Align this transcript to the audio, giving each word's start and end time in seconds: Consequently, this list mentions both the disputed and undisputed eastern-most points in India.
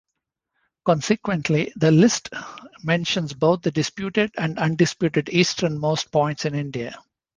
Consequently, 0.83 1.71
this 1.75 1.93
list 1.93 2.29
mentions 2.83 3.33
both 3.35 3.61
the 3.61 3.69
disputed 3.69 4.31
and 4.35 4.57
undisputed 4.57 5.29
eastern-most 5.29 6.11
points 6.11 6.43
in 6.43 6.55
India. 6.55 6.97